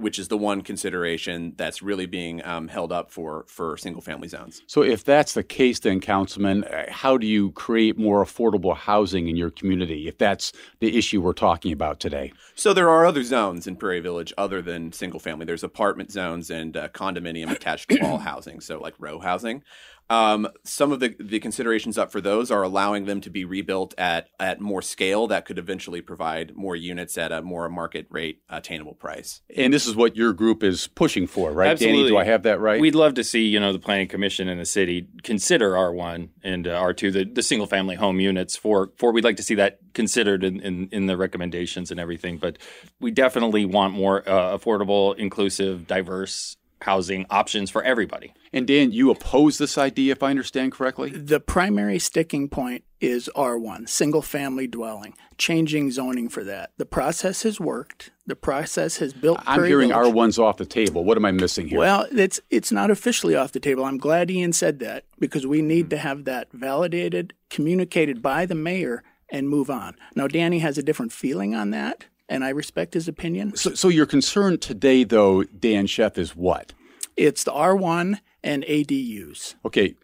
which 0.00 0.18
is 0.18 0.28
the 0.28 0.36
one 0.36 0.62
consideration 0.62 1.52
that's 1.56 1.82
really 1.82 2.06
being 2.06 2.44
um, 2.44 2.68
held 2.68 2.90
up 2.90 3.10
for 3.10 3.44
for 3.48 3.76
single 3.76 4.02
family 4.02 4.28
zones. 4.28 4.62
So, 4.66 4.82
if 4.82 5.04
that's 5.04 5.34
the 5.34 5.42
case, 5.42 5.78
then, 5.80 6.00
Councilman, 6.00 6.64
uh, 6.64 6.90
how 6.90 7.16
do 7.16 7.26
you 7.26 7.52
create 7.52 7.98
more 7.98 8.24
affordable 8.24 8.76
housing 8.76 9.28
in 9.28 9.36
your 9.36 9.50
community? 9.50 10.08
If 10.08 10.18
that's 10.18 10.52
the 10.80 10.96
issue 10.96 11.20
we're 11.20 11.32
talking 11.32 11.72
about 11.72 12.00
today, 12.00 12.32
so 12.54 12.72
there 12.72 12.88
are 12.88 13.04
other 13.04 13.22
zones 13.22 13.66
in 13.66 13.76
Prairie 13.76 14.00
Village 14.00 14.32
other 14.38 14.62
than 14.62 14.92
single 14.92 15.20
family. 15.20 15.44
There's 15.44 15.64
apartment 15.64 16.10
zones 16.10 16.50
and 16.50 16.76
uh, 16.76 16.88
condominium 16.88 17.50
attached 17.50 17.92
wall 18.00 18.18
housing, 18.30 18.60
so 18.60 18.80
like 18.80 18.94
row 18.98 19.20
housing. 19.20 19.62
Um, 20.10 20.48
some 20.64 20.90
of 20.90 20.98
the, 20.98 21.14
the 21.20 21.38
considerations 21.38 21.96
up 21.96 22.10
for 22.10 22.20
those 22.20 22.50
are 22.50 22.64
allowing 22.64 23.06
them 23.06 23.20
to 23.20 23.30
be 23.30 23.44
rebuilt 23.44 23.94
at 23.96 24.28
at 24.40 24.60
more 24.60 24.82
scale 24.82 25.28
that 25.28 25.44
could 25.44 25.56
eventually 25.56 26.00
provide 26.00 26.56
more 26.56 26.74
units 26.74 27.16
at 27.16 27.30
a 27.30 27.42
more 27.42 27.68
market 27.68 28.08
rate 28.10 28.42
attainable 28.48 28.94
price. 28.94 29.40
And 29.56 29.72
this 29.72 29.86
is 29.86 29.94
what 29.94 30.16
your 30.16 30.32
group 30.32 30.64
is 30.64 30.88
pushing 30.88 31.28
for, 31.28 31.52
right, 31.52 31.70
Absolutely. 31.70 31.98
Danny? 31.98 32.08
Do 32.08 32.16
I 32.18 32.24
have 32.24 32.42
that 32.42 32.58
right? 32.58 32.80
We'd 32.80 32.96
love 32.96 33.14
to 33.14 33.24
see 33.24 33.46
you 33.46 33.60
know 33.60 33.72
the 33.72 33.78
planning 33.78 34.08
commission 34.08 34.48
and 34.48 34.60
the 34.60 34.66
city 34.66 35.06
consider 35.22 35.76
R 35.76 35.94
one 35.94 36.30
and 36.42 36.66
uh, 36.66 36.72
R 36.72 36.92
two 36.92 37.12
the, 37.12 37.24
the 37.24 37.42
single 37.42 37.68
family 37.68 37.94
home 37.94 38.18
units 38.18 38.56
for 38.56 38.90
for 38.96 39.12
we'd 39.12 39.24
like 39.24 39.36
to 39.36 39.44
see 39.44 39.54
that 39.54 39.78
considered 39.94 40.42
in, 40.42 40.60
in, 40.60 40.88
in 40.90 41.06
the 41.06 41.16
recommendations 41.16 41.92
and 41.92 42.00
everything. 42.00 42.38
But 42.38 42.58
we 42.98 43.12
definitely 43.12 43.64
want 43.64 43.94
more 43.94 44.28
uh, 44.28 44.58
affordable, 44.58 45.16
inclusive, 45.16 45.86
diverse 45.86 46.56
housing 46.82 47.26
options 47.30 47.70
for 47.70 47.82
everybody. 47.82 48.32
And 48.52 48.66
Dan, 48.66 48.92
you 48.92 49.10
oppose 49.10 49.58
this 49.58 49.78
idea, 49.78 50.12
if 50.12 50.22
I 50.22 50.30
understand 50.30 50.72
correctly? 50.72 51.10
The 51.10 51.40
primary 51.40 51.98
sticking 51.98 52.48
point 52.48 52.84
is 53.00 53.30
R1, 53.36 53.88
single 53.88 54.22
family 54.22 54.66
dwelling, 54.66 55.14
changing 55.38 55.90
zoning 55.90 56.28
for 56.28 56.44
that. 56.44 56.72
The 56.76 56.86
process 56.86 57.42
has 57.42 57.60
worked. 57.60 58.10
The 58.26 58.36
process 58.36 58.98
has 58.98 59.12
built. 59.12 59.40
I'm 59.46 59.64
hearing 59.64 59.90
R1's 59.90 60.38
off 60.38 60.56
the 60.56 60.66
table. 60.66 61.04
What 61.04 61.16
am 61.16 61.24
I 61.24 61.32
missing 61.32 61.68
here? 61.68 61.78
Well, 61.78 62.06
it's 62.12 62.40
it's 62.50 62.72
not 62.72 62.90
officially 62.90 63.34
off 63.34 63.52
the 63.52 63.60
table. 63.60 63.84
I'm 63.84 63.98
glad 63.98 64.30
Ian 64.30 64.52
said 64.52 64.78
that 64.80 65.04
because 65.18 65.46
we 65.46 65.62
need 65.62 65.90
to 65.90 65.96
have 65.96 66.24
that 66.24 66.48
validated, 66.52 67.34
communicated 67.48 68.20
by 68.20 68.46
the 68.46 68.54
mayor, 68.54 69.02
and 69.30 69.48
move 69.48 69.70
on. 69.70 69.96
Now, 70.14 70.26
Danny 70.26 70.58
has 70.58 70.76
a 70.76 70.82
different 70.82 71.12
feeling 71.12 71.54
on 71.54 71.70
that 71.70 72.06
and 72.30 72.44
I 72.44 72.50
respect 72.50 72.94
his 72.94 73.08
opinion. 73.08 73.56
So, 73.56 73.74
so 73.74 73.88
your 73.88 74.06
concern 74.06 74.58
today, 74.58 75.04
though, 75.04 75.42
Dan 75.42 75.86
Chef, 75.86 76.16
is 76.16 76.34
what? 76.34 76.72
It's 77.16 77.44
the 77.44 77.50
R1 77.50 78.20
and 78.42 78.62
ADUs. 78.64 79.56
Okay, 79.66 79.96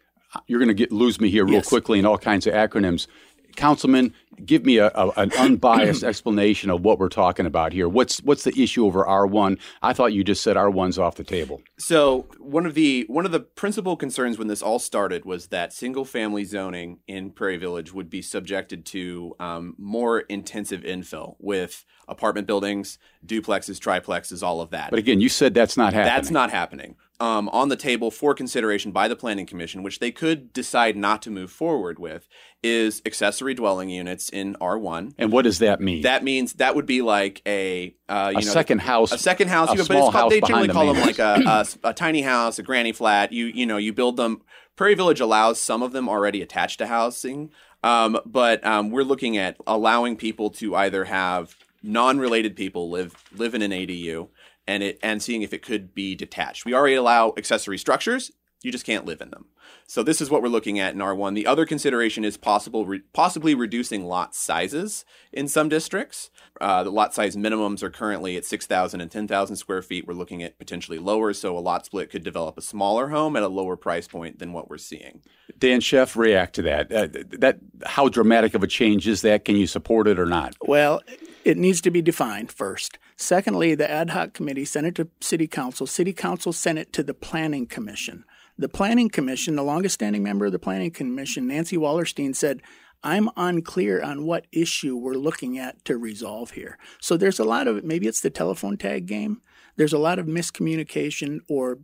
you're 0.45 0.59
going 0.59 0.67
to 0.67 0.75
get 0.75 0.91
lose 0.91 1.19
me 1.19 1.31
here 1.31 1.45
real 1.45 1.55
yes. 1.55 1.69
quickly 1.69 1.97
in 1.97 2.05
all 2.05 2.17
kinds 2.17 2.45
of 2.45 2.53
acronyms. 2.53 3.07
Councilman, 3.55 4.13
give 4.45 4.65
me 4.65 4.77
a, 4.77 4.87
a, 4.93 5.09
an 5.17 5.31
unbiased 5.33 6.03
explanation 6.03 6.69
of 6.69 6.81
what 6.83 6.99
we're 6.99 7.09
talking 7.09 7.45
about 7.45 7.73
here. 7.73 7.87
What's 7.89 8.19
what's 8.23 8.43
the 8.43 8.61
issue 8.61 8.85
over 8.85 9.05
R 9.05 9.25
one? 9.27 9.57
I 9.81 9.93
thought 9.93 10.13
you 10.13 10.23
just 10.23 10.43
said 10.43 10.57
R 10.57 10.69
one's 10.69 10.97
off 10.97 11.15
the 11.15 11.23
table. 11.23 11.61
So 11.77 12.25
one 12.39 12.65
of 12.65 12.73
the 12.73 13.05
one 13.07 13.25
of 13.25 13.31
the 13.31 13.39
principal 13.39 13.95
concerns 13.95 14.37
when 14.37 14.47
this 14.47 14.61
all 14.61 14.79
started 14.79 15.25
was 15.25 15.47
that 15.47 15.73
single 15.73 16.05
family 16.05 16.43
zoning 16.43 16.99
in 17.07 17.31
Prairie 17.31 17.57
Village 17.57 17.93
would 17.93 18.09
be 18.09 18.21
subjected 18.21 18.85
to 18.87 19.35
um, 19.39 19.75
more 19.77 20.21
intensive 20.21 20.81
infill 20.81 21.35
with 21.39 21.85
apartment 22.07 22.47
buildings, 22.47 22.97
duplexes, 23.25 23.79
triplexes, 23.79 24.43
all 24.43 24.61
of 24.61 24.69
that. 24.71 24.89
But 24.89 24.99
again, 24.99 25.19
you 25.19 25.29
said 25.29 25.53
that's 25.53 25.77
not 25.77 25.93
happening. 25.93 26.13
That's 26.13 26.31
not 26.31 26.51
happening 26.51 26.95
um, 27.19 27.49
on 27.49 27.69
the 27.69 27.75
table 27.75 28.11
for 28.11 28.33
consideration 28.33 28.91
by 28.91 29.07
the 29.07 29.15
Planning 29.15 29.45
Commission, 29.45 29.81
which 29.81 29.99
they 29.99 30.11
could 30.11 30.53
decide 30.53 30.95
not 30.95 31.21
to 31.23 31.31
move 31.31 31.51
forward 31.51 31.97
with, 31.97 32.27
is 32.61 33.01
accessory 33.05 33.53
dwelling 33.53 33.89
units 33.89 34.29
in 34.29 34.55
R1. 34.55 35.13
And 35.17 35.31
what 35.31 35.43
does 35.43 35.59
that 35.59 35.81
mean? 35.81 36.03
That 36.03 36.23
means 36.23 36.53
that 36.53 36.75
would 36.75 36.85
be 36.85 37.01
like 37.01 37.41
a 37.45 37.95
uh, 38.07 38.31
you 38.33 38.39
a 38.39 38.41
know, 38.41 38.51
second 38.51 38.79
house, 38.79 39.11
a 39.11 39.17
second 39.17 39.47
house. 39.49 39.71
A 39.71 39.77
you, 39.77 39.83
small 39.83 40.11
but 40.11 40.19
called, 40.19 40.31
they 40.31 40.41
generally 40.41 40.67
the 40.67 40.73
call 40.73 40.93
them 40.93 41.05
like 41.05 41.19
a, 41.19 41.41
a, 41.83 41.89
a 41.89 41.93
tiny 41.93 42.21
house, 42.21 42.59
a 42.59 42.63
granny 42.63 42.91
flat. 42.91 43.31
You 43.31 43.45
you 43.45 43.65
know 43.65 43.77
you 43.77 43.93
build 43.93 44.17
them. 44.17 44.41
Prairie 44.75 44.95
Village 44.95 45.19
allows 45.19 45.59
some 45.59 45.81
of 45.81 45.91
them 45.91 46.07
already 46.07 46.43
attached 46.43 46.77
to 46.77 46.85
housing, 46.85 47.49
um, 47.83 48.19
but 48.27 48.63
um, 48.63 48.91
we're 48.91 49.03
looking 49.03 49.35
at 49.35 49.57
allowing 49.65 50.15
people 50.15 50.51
to 50.51 50.75
either 50.75 51.05
have 51.05 51.55
non-related 51.81 52.55
people 52.55 52.91
live 52.91 53.15
live 53.35 53.55
in 53.55 53.61
an 53.63 53.71
ADU 53.71 54.27
and 54.67 54.83
it 54.83 54.99
and 55.01 55.21
seeing 55.21 55.41
if 55.41 55.53
it 55.53 55.61
could 55.61 55.93
be 55.95 56.15
detached. 56.15 56.65
We 56.65 56.73
already 56.73 56.95
allow 56.95 57.33
accessory 57.37 57.77
structures. 57.77 58.31
You 58.67 58.71
just 58.73 58.85
can't 58.85 59.05
live 59.05 59.21
in 59.21 59.29
them. 59.29 59.45
So 59.87 60.03
this 60.03 60.19
is 60.19 60.29
what 60.29 60.41
we're 60.41 60.49
looking 60.49 60.77
at 60.77 60.93
in 60.93 60.99
R1. 60.99 61.35
The 61.35 61.47
other 61.47 61.65
consideration 61.65 62.25
is 62.25 62.35
possible 62.35 62.85
re- 62.85 63.01
possibly 63.13 63.55
reducing 63.55 64.03
lot 64.03 64.35
sizes 64.35 65.05
in 65.31 65.47
some 65.47 65.69
districts. 65.69 66.31
Uh, 66.59 66.83
the 66.83 66.91
lot 66.91 67.13
size 67.13 67.37
minimums 67.37 67.81
are 67.81 67.89
currently 67.89 68.35
at 68.35 68.43
6,000 68.43 68.99
and 68.99 69.09
10,000 69.09 69.55
square 69.55 69.81
feet. 69.81 70.05
We're 70.05 70.15
looking 70.15 70.43
at 70.43 70.59
potentially 70.59 70.99
lower, 70.99 71.31
so 71.31 71.57
a 71.57 71.61
lot 71.61 71.85
split 71.85 72.09
could 72.09 72.25
develop 72.25 72.57
a 72.57 72.61
smaller 72.61 73.07
home 73.07 73.37
at 73.37 73.43
a 73.43 73.47
lower 73.47 73.77
price 73.77 74.05
point 74.05 74.39
than 74.39 74.51
what 74.51 74.69
we're 74.69 74.77
seeing. 74.77 75.21
Dan 75.57 75.79
Sheff, 75.79 76.17
react 76.17 76.55
to 76.55 76.63
that. 76.63 76.91
Uh, 76.91 77.07
that 77.39 77.59
how 77.85 78.09
dramatic 78.09 78.53
of 78.53 78.63
a 78.63 78.67
change 78.67 79.07
is 79.07 79.21
that? 79.21 79.45
Can 79.45 79.55
you 79.55 79.65
support 79.65 80.09
it 80.09 80.19
or 80.19 80.25
not? 80.25 80.57
Well, 80.59 81.01
it 81.45 81.57
needs 81.57 81.79
to 81.79 81.89
be 81.89 82.01
defined 82.01 82.51
first. 82.51 82.99
Secondly, 83.15 83.73
the 83.73 83.89
ad 83.89 84.09
hoc 84.09 84.33
committee 84.33 84.65
sent 84.65 84.87
it 84.87 84.95
to 84.95 85.07
City 85.21 85.47
Council. 85.47 85.87
City 85.87 86.11
Council 86.11 86.51
sent 86.51 86.77
it 86.77 86.91
to 86.91 87.01
the 87.01 87.13
Planning 87.13 87.65
Commission. 87.65 88.25
The 88.57 88.69
Planning 88.69 89.09
Commission, 89.09 89.55
the 89.55 89.63
longest 89.63 89.95
standing 89.95 90.23
member 90.23 90.47
of 90.47 90.51
the 90.51 90.59
Planning 90.59 90.91
Commission, 90.91 91.47
Nancy 91.47 91.77
Wallerstein, 91.77 92.35
said, 92.35 92.61
I'm 93.03 93.29
unclear 93.37 94.01
on 94.01 94.25
what 94.25 94.47
issue 94.51 94.95
we're 94.95 95.13
looking 95.13 95.59
at 95.59 95.85
to 95.85 95.97
resolve 95.97 96.51
here. 96.51 96.77
So 96.99 97.15
there's 97.15 97.39
a 97.39 97.45
lot 97.45 97.67
of 97.67 97.83
maybe 97.83 98.07
it's 98.07 98.21
the 98.21 98.31
telephone 98.31 98.77
tag 98.77 99.05
game. 99.05 99.41
There's 99.75 99.93
a 99.93 99.99
lot 99.99 100.17
of 100.17 100.25
miscommunication 100.25 101.41
or 101.47 101.79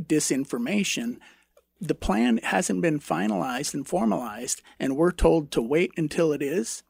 disinformation. 0.00 1.18
The 1.80 1.94
plan 1.94 2.40
hasn't 2.42 2.82
been 2.82 2.98
finalized 2.98 3.74
and 3.74 3.86
formalized, 3.86 4.62
and 4.80 4.96
we're 4.96 5.12
told 5.12 5.52
to 5.52 5.62
wait 5.62 5.92
until 5.96 6.32
it 6.32 6.42
is. 6.42 6.82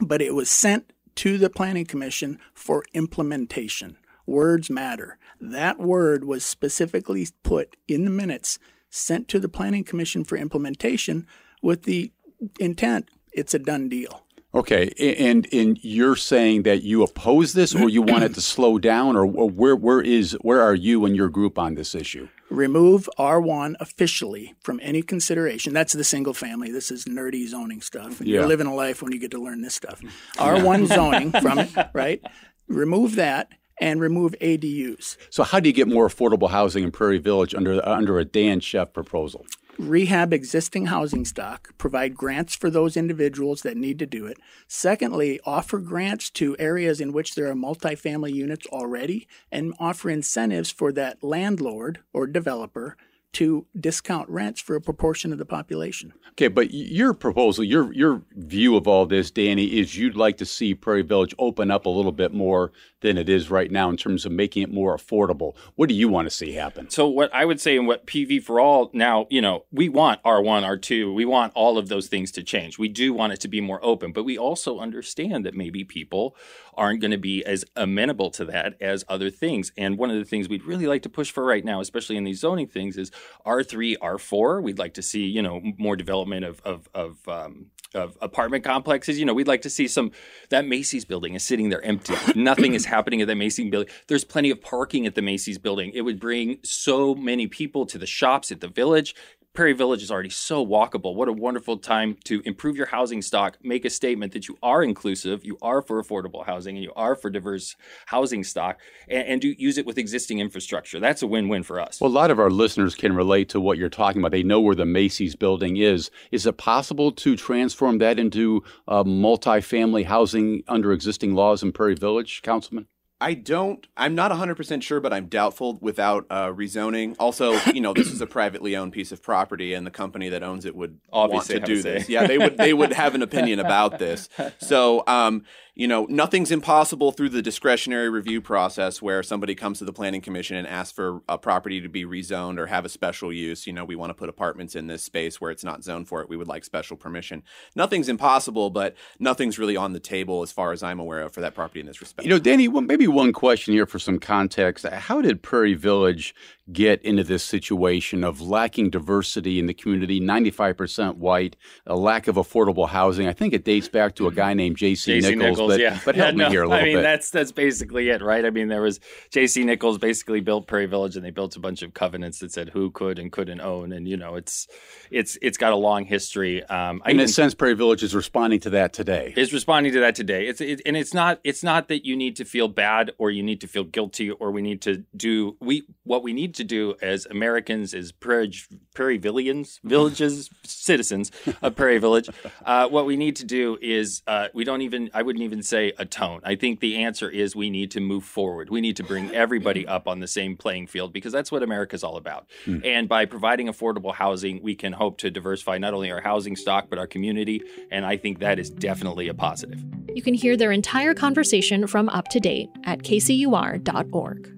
But 0.00 0.20
it 0.20 0.34
was 0.34 0.50
sent 0.50 0.92
to 1.16 1.38
the 1.38 1.50
Planning 1.50 1.86
Commission 1.86 2.40
for 2.52 2.82
implementation. 2.92 3.98
Words 4.26 4.70
matter. 4.70 5.18
That 5.40 5.78
word 5.78 6.24
was 6.24 6.44
specifically 6.44 7.28
put 7.42 7.76
in 7.86 8.04
the 8.04 8.10
minutes, 8.10 8.58
sent 8.90 9.28
to 9.28 9.38
the 9.38 9.48
Planning 9.48 9.84
Commission 9.84 10.24
for 10.24 10.36
implementation 10.36 11.26
with 11.62 11.82
the 11.82 12.12
intent 12.58 13.10
it's 13.34 13.52
a 13.52 13.58
done 13.58 13.88
deal. 13.88 14.22
Okay, 14.54 14.92
and 15.00 15.48
and 15.52 15.78
you're 15.82 16.14
saying 16.14 16.62
that 16.62 16.84
you 16.84 17.02
oppose 17.02 17.54
this, 17.54 17.74
or 17.74 17.88
you 17.88 18.02
want 18.02 18.22
it 18.22 18.34
to 18.34 18.40
slow 18.40 18.78
down, 18.78 19.16
or, 19.16 19.26
where 19.26 19.74
where 19.74 20.00
is 20.00 20.38
where 20.42 20.62
are 20.62 20.76
you 20.76 21.04
and 21.04 21.16
your 21.16 21.28
group 21.28 21.58
on 21.58 21.74
this 21.74 21.92
issue? 21.92 22.28
Remove 22.50 23.10
R1 23.18 23.74
officially 23.80 24.54
from 24.60 24.78
any 24.80 25.02
consideration. 25.02 25.74
That's 25.74 25.92
the 25.92 26.04
single 26.04 26.34
family. 26.34 26.70
This 26.70 26.92
is 26.92 27.04
nerdy 27.06 27.48
zoning 27.48 27.80
stuff. 27.80 28.20
Yeah. 28.20 28.34
You're 28.34 28.46
living 28.46 28.68
a 28.68 28.74
life 28.74 29.02
when 29.02 29.10
you 29.10 29.18
get 29.18 29.32
to 29.32 29.42
learn 29.42 29.62
this 29.62 29.74
stuff. 29.74 30.00
R1 30.36 30.86
zoning 30.86 31.32
from 31.32 31.58
it, 31.58 31.72
right? 31.92 32.22
Remove 32.68 33.16
that 33.16 33.48
and 33.80 34.00
remove 34.00 34.34
ADUs. 34.40 35.16
So 35.30 35.42
how 35.42 35.60
do 35.60 35.68
you 35.68 35.74
get 35.74 35.88
more 35.88 36.08
affordable 36.08 36.50
housing 36.50 36.84
in 36.84 36.90
Prairie 36.90 37.18
Village 37.18 37.54
under 37.54 37.86
uh, 37.86 37.96
under 37.96 38.18
a 38.18 38.24
Dan 38.24 38.60
Chef 38.60 38.92
proposal? 38.92 39.44
rehab 39.78 40.32
existing 40.32 40.86
housing 40.86 41.24
stock, 41.24 41.76
provide 41.78 42.14
grants 42.14 42.54
for 42.54 42.70
those 42.70 42.96
individuals 42.96 43.62
that 43.62 43.76
need 43.76 43.98
to 43.98 44.06
do 44.06 44.26
it. 44.26 44.38
Secondly, 44.66 45.40
offer 45.44 45.78
grants 45.78 46.30
to 46.30 46.56
areas 46.58 47.00
in 47.00 47.12
which 47.12 47.34
there 47.34 47.50
are 47.50 47.54
multifamily 47.54 48.32
units 48.32 48.66
already 48.68 49.26
and 49.50 49.74
offer 49.78 50.10
incentives 50.10 50.70
for 50.70 50.92
that 50.92 51.22
landlord 51.22 52.00
or 52.12 52.26
developer 52.26 52.96
to 53.34 53.66
discount 53.78 54.28
rents 54.28 54.60
for 54.60 54.76
a 54.76 54.80
proportion 54.80 55.32
of 55.32 55.38
the 55.38 55.44
population. 55.44 56.12
Okay, 56.30 56.48
but 56.48 56.72
your 56.72 57.14
proposal, 57.14 57.62
your 57.62 57.92
your 57.92 58.22
view 58.32 58.76
of 58.76 58.88
all 58.88 59.06
this, 59.06 59.30
Danny, 59.30 59.78
is 59.78 59.96
you'd 59.96 60.16
like 60.16 60.36
to 60.38 60.44
see 60.46 60.74
Prairie 60.74 61.02
Village 61.02 61.34
open 61.38 61.70
up 61.70 61.86
a 61.86 61.90
little 61.90 62.12
bit 62.12 62.32
more 62.32 62.72
than 63.02 63.18
it 63.18 63.28
is 63.28 63.50
right 63.50 63.70
now 63.70 63.90
in 63.90 63.96
terms 63.96 64.24
of 64.24 64.32
making 64.32 64.62
it 64.62 64.72
more 64.72 64.96
affordable. 64.96 65.54
What 65.76 65.88
do 65.88 65.94
you 65.94 66.08
want 66.08 66.26
to 66.26 66.34
see 66.34 66.52
happen? 66.52 66.90
So 66.90 67.06
what 67.06 67.32
I 67.34 67.44
would 67.44 67.60
say 67.60 67.76
and 67.76 67.86
what 67.86 68.06
PV 68.06 68.42
for 68.42 68.58
all 68.58 68.90
now, 68.92 69.26
you 69.30 69.42
know, 69.42 69.66
we 69.70 69.88
want 69.88 70.22
R1, 70.22 70.64
R2, 70.64 71.14
we 71.14 71.24
want 71.24 71.52
all 71.54 71.78
of 71.78 71.88
those 71.88 72.08
things 72.08 72.32
to 72.32 72.42
change. 72.42 72.78
We 72.78 72.88
do 72.88 73.12
want 73.12 73.34
it 73.34 73.40
to 73.40 73.48
be 73.48 73.60
more 73.60 73.78
open, 73.84 74.12
but 74.12 74.24
we 74.24 74.38
also 74.38 74.78
understand 74.78 75.44
that 75.44 75.54
maybe 75.54 75.84
people 75.84 76.34
aren't 76.76 77.00
going 77.00 77.10
to 77.10 77.18
be 77.18 77.44
as 77.44 77.64
amenable 77.76 78.30
to 78.32 78.44
that 78.46 78.74
as 78.80 79.04
other 79.08 79.30
things. 79.30 79.72
And 79.76 79.98
one 79.98 80.10
of 80.10 80.16
the 80.16 80.24
things 80.24 80.48
we'd 80.48 80.64
really 80.64 80.86
like 80.86 81.02
to 81.02 81.08
push 81.08 81.30
for 81.30 81.44
right 81.44 81.64
now, 81.64 81.80
especially 81.80 82.16
in 82.16 82.24
these 82.24 82.40
zoning 82.40 82.66
things, 82.66 82.96
is 82.96 83.10
R3, 83.46 83.96
R4. 83.98 84.62
We'd 84.62 84.78
like 84.78 84.94
to 84.94 85.02
see, 85.02 85.24
you 85.24 85.42
know, 85.42 85.60
more 85.78 85.96
development 85.96 86.44
of 86.44 86.60
of 86.64 86.88
of 86.94 87.26
um, 87.28 87.66
of 87.94 88.18
apartment 88.20 88.64
complexes. 88.64 89.18
You 89.18 89.24
know, 89.24 89.34
we'd 89.34 89.48
like 89.48 89.62
to 89.62 89.70
see 89.70 89.88
some. 89.88 90.12
That 90.50 90.66
Macy's 90.66 91.04
building 91.04 91.34
is 91.34 91.44
sitting 91.44 91.68
there 91.68 91.82
empty. 91.82 92.14
Nothing 92.34 92.74
is 92.74 92.86
happening 92.86 93.20
at 93.20 93.28
the 93.28 93.34
Macy's 93.34 93.70
building. 93.70 93.92
There's 94.08 94.24
plenty 94.24 94.50
of 94.50 94.60
parking 94.60 95.06
at 95.06 95.14
the 95.14 95.22
Macy's 95.22 95.58
building. 95.58 95.92
It 95.94 96.02
would 96.02 96.20
bring 96.20 96.58
so 96.62 97.14
many 97.14 97.46
people 97.46 97.86
to 97.86 97.98
the 97.98 98.06
shops 98.06 98.50
at 98.52 98.60
the 98.60 98.68
village. 98.68 99.14
Prairie 99.54 99.72
Village 99.72 100.02
is 100.02 100.10
already 100.10 100.30
so 100.30 100.66
walkable. 100.66 101.14
What 101.14 101.28
a 101.28 101.32
wonderful 101.32 101.76
time 101.76 102.16
to 102.24 102.42
improve 102.44 102.76
your 102.76 102.86
housing 102.86 103.22
stock, 103.22 103.56
make 103.62 103.84
a 103.84 103.90
statement 103.90 104.32
that 104.32 104.48
you 104.48 104.58
are 104.64 104.82
inclusive, 104.82 105.44
you 105.44 105.58
are 105.62 105.80
for 105.80 106.02
affordable 106.02 106.44
housing, 106.44 106.74
and 106.74 106.82
you 106.82 106.92
are 106.96 107.14
for 107.14 107.30
diverse 107.30 107.76
housing 108.06 108.42
stock, 108.42 108.80
and, 109.06 109.28
and 109.28 109.40
do 109.40 109.54
use 109.56 109.78
it 109.78 109.86
with 109.86 109.96
existing 109.96 110.40
infrastructure. 110.40 110.98
That's 110.98 111.22
a 111.22 111.28
win-win 111.28 111.62
for 111.62 111.78
us. 111.78 112.00
Well, 112.00 112.10
a 112.10 112.12
lot 112.12 112.32
of 112.32 112.40
our 112.40 112.50
listeners 112.50 112.96
can 112.96 113.14
relate 113.14 113.48
to 113.50 113.60
what 113.60 113.78
you're 113.78 113.88
talking 113.88 114.20
about. 114.20 114.32
They 114.32 114.42
know 114.42 114.60
where 114.60 114.74
the 114.74 114.86
Macy's 114.86 115.36
building 115.36 115.76
is. 115.76 116.10
Is 116.32 116.46
it 116.46 116.56
possible 116.56 117.12
to 117.12 117.36
transform 117.36 117.98
that 117.98 118.18
into 118.18 118.64
uh, 118.88 119.04
multifamily 119.04 120.06
housing 120.06 120.64
under 120.66 120.92
existing 120.92 121.36
laws 121.36 121.62
in 121.62 121.70
Prairie 121.70 121.94
Village, 121.94 122.42
Councilman? 122.42 122.88
I 123.24 123.32
don't. 123.32 123.86
I'm 123.96 124.14
not 124.14 124.30
100% 124.30 124.82
sure, 124.82 125.00
but 125.00 125.14
I'm 125.14 125.28
doubtful 125.28 125.78
without 125.80 126.26
uh, 126.28 126.48
rezoning. 126.48 127.16
Also, 127.18 127.58
you 127.72 127.80
know, 127.80 127.94
this 127.94 128.12
is 128.12 128.20
a 128.20 128.26
privately 128.26 128.76
owned 128.76 128.92
piece 128.92 129.12
of 129.12 129.22
property, 129.22 129.72
and 129.72 129.86
the 129.86 129.90
company 129.90 130.28
that 130.28 130.42
owns 130.42 130.66
it 130.66 130.76
would 130.76 130.98
Obviously 131.10 131.54
want 131.54 131.64
to 131.64 131.74
do 131.74 131.80
say. 131.80 131.94
this. 131.94 132.08
Yeah, 132.10 132.26
they 132.26 132.36
would. 132.36 132.58
They 132.58 132.74
would 132.74 132.92
have 132.92 133.14
an 133.14 133.22
opinion 133.22 133.60
about 133.60 133.98
this. 133.98 134.28
So, 134.58 135.04
um, 135.06 135.44
you 135.74 135.88
know, 135.88 136.06
nothing's 136.08 136.52
impossible 136.52 137.10
through 137.12 137.30
the 137.30 137.42
discretionary 137.42 138.08
review 138.08 138.40
process, 138.40 139.02
where 139.02 139.22
somebody 139.22 139.54
comes 139.54 139.78
to 139.78 139.84
the 139.84 139.92
planning 139.92 140.20
commission 140.20 140.56
and 140.56 140.66
asks 140.66 140.92
for 140.92 141.20
a 141.28 141.36
property 141.36 141.80
to 141.80 141.88
be 141.88 142.04
rezoned 142.04 142.58
or 142.58 142.66
have 142.66 142.84
a 142.84 142.88
special 142.88 143.32
use. 143.32 143.66
You 143.66 143.72
know, 143.72 143.84
we 143.84 143.96
want 143.96 144.10
to 144.10 144.14
put 144.14 144.28
apartments 144.28 144.76
in 144.76 144.86
this 144.86 145.02
space 145.02 145.40
where 145.40 145.50
it's 145.50 145.64
not 145.64 145.82
zoned 145.82 146.08
for 146.08 146.20
it. 146.20 146.28
We 146.28 146.36
would 146.36 146.46
like 146.46 146.64
special 146.64 146.96
permission. 146.96 147.42
Nothing's 147.74 148.08
impossible, 148.08 148.70
but 148.70 148.94
nothing's 149.18 149.58
really 149.58 149.76
on 149.76 149.94
the 149.94 150.00
table 150.00 150.42
as 150.42 150.52
far 150.52 150.72
as 150.72 150.82
I'm 150.82 151.00
aware 151.00 151.22
of 151.22 151.32
for 151.32 151.40
that 151.40 151.54
property 151.54 151.80
in 151.80 151.86
this 151.86 152.00
respect. 152.00 152.24
You 152.24 152.30
know, 152.30 152.38
Danny, 152.38 152.68
well, 152.68 152.82
maybe 152.82 153.08
one 153.14 153.32
question 153.32 153.72
here 153.72 153.86
for 153.86 153.98
some 153.98 154.18
context. 154.18 154.86
How 154.86 155.22
did 155.22 155.42
Prairie 155.42 155.74
Village 155.74 156.34
get 156.72 157.02
into 157.02 157.22
this 157.22 157.44
situation 157.44 158.24
of 158.24 158.40
lacking 158.40 158.90
diversity 158.90 159.58
in 159.58 159.66
the 159.66 159.74
community, 159.74 160.20
95% 160.20 161.16
white, 161.16 161.56
a 161.86 161.94
lack 161.96 162.26
of 162.26 162.36
affordable 162.36 162.88
housing? 162.88 163.26
I 163.28 163.32
think 163.32 163.52
it 163.52 163.64
dates 163.64 163.88
back 163.88 164.14
to 164.16 164.26
a 164.26 164.32
guy 164.32 164.54
named 164.54 164.76
J.C. 164.76 165.20
J.C. 165.20 165.34
Nichols, 165.34 165.58
Nichols, 165.58 165.70
but, 165.72 165.80
yeah. 165.80 166.00
but 166.04 166.14
help 166.16 166.28
Yeah, 166.32 166.36
me 166.38 166.44
no, 166.44 166.50
here 166.50 166.62
a 166.62 166.68
little 166.68 166.82
I 166.82 166.84
mean, 166.86 166.96
bit. 166.96 167.02
that's 167.02 167.30
that's 167.30 167.52
basically 167.52 168.08
it, 168.08 168.22
right? 168.22 168.44
I 168.44 168.50
mean, 168.50 168.68
there 168.68 168.82
was 168.82 169.00
J.C. 169.30 169.64
Nichols 169.64 169.98
basically 169.98 170.40
built 170.40 170.66
Prairie 170.66 170.86
Village, 170.86 171.16
and 171.16 171.24
they 171.24 171.30
built 171.30 171.54
a 171.56 171.60
bunch 171.60 171.82
of 171.82 171.92
covenants 171.94 172.38
that 172.38 172.52
said 172.52 172.70
who 172.70 172.90
could 172.90 173.18
and 173.18 173.30
couldn't 173.30 173.60
own, 173.60 173.92
and 173.92 174.08
you 174.08 174.16
know, 174.16 174.34
it's 174.36 174.66
it's 175.10 175.36
it's 175.42 175.58
got 175.58 175.72
a 175.72 175.76
long 175.76 176.04
history. 176.04 176.62
Um, 176.64 177.02
I 177.04 177.10
in 177.10 177.18
a 177.18 177.22
even- 177.22 177.28
sense, 177.28 177.54
Prairie 177.54 177.74
Village 177.74 178.02
is 178.02 178.14
responding 178.14 178.60
to 178.60 178.70
that 178.70 178.92
today. 178.92 179.34
is 179.36 179.52
responding 179.52 179.92
to 179.92 180.00
that 180.00 180.14
today. 180.14 180.46
It's 180.46 180.60
it, 180.60 180.80
and 180.86 180.96
it's 180.96 181.12
not 181.12 181.40
it's 181.44 181.62
not 181.62 181.88
that 181.88 182.06
you 182.06 182.16
need 182.16 182.36
to 182.36 182.44
feel 182.44 182.68
bad 182.68 183.12
or 183.18 183.30
you 183.30 183.42
need 183.42 183.60
to 183.60 183.66
feel 183.66 183.84
guilty 183.84 184.30
or 184.30 184.50
we 184.50 184.62
need 184.62 184.80
to 184.82 185.04
do 185.16 185.56
we 185.60 185.84
what 186.04 186.22
we 186.22 186.32
need 186.32 186.53
to 186.54 186.64
do 186.64 186.94
as 187.02 187.26
Americans 187.26 187.94
as 187.94 188.12
Prairie 188.12 188.52
Prairie 188.94 189.18
Villians 189.18 189.80
villages 189.82 190.50
citizens 190.64 191.30
of 191.62 191.76
Prairie 191.76 191.98
Village. 191.98 192.28
Uh, 192.64 192.88
what 192.88 193.06
we 193.06 193.16
need 193.16 193.36
to 193.36 193.44
do 193.44 193.78
is 193.80 194.22
uh, 194.26 194.48
we 194.54 194.64
don't 194.64 194.82
even 194.82 195.10
I 195.14 195.22
wouldn't 195.22 195.42
even 195.42 195.62
say 195.62 195.92
atone. 195.98 196.40
I 196.44 196.56
think 196.56 196.80
the 196.80 196.96
answer 196.96 197.28
is 197.28 197.54
we 197.54 197.70
need 197.70 197.90
to 197.92 198.00
move 198.00 198.24
forward. 198.24 198.70
We 198.70 198.80
need 198.80 198.96
to 198.96 199.02
bring 199.02 199.34
everybody 199.34 199.86
up 199.86 200.08
on 200.08 200.20
the 200.20 200.26
same 200.26 200.56
playing 200.56 200.86
field 200.86 201.12
because 201.12 201.32
that's 201.32 201.50
what 201.52 201.62
America's 201.62 202.04
all 202.04 202.16
about. 202.16 202.48
And 202.66 203.08
by 203.08 203.24
providing 203.24 203.68
affordable 203.68 204.14
housing, 204.14 204.62
we 204.62 204.74
can 204.74 204.92
hope 204.92 205.18
to 205.18 205.30
diversify 205.30 205.78
not 205.78 205.94
only 205.94 206.10
our 206.10 206.20
housing 206.20 206.56
stock 206.56 206.88
but 206.88 206.98
our 206.98 207.06
community. 207.06 207.62
And 207.90 208.04
I 208.06 208.16
think 208.16 208.38
that 208.38 208.58
is 208.58 208.70
definitely 208.70 209.28
a 209.28 209.34
positive. 209.34 209.82
You 210.14 210.22
can 210.22 210.34
hear 210.34 210.56
their 210.56 210.72
entire 210.72 211.14
conversation 211.14 211.86
from 211.86 212.08
Up 212.10 212.28
to 212.28 212.40
Date 212.40 212.68
at 212.84 213.00
kcur.org. 213.00 214.53